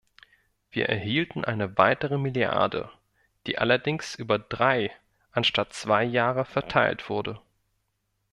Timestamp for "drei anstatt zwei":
4.39-6.03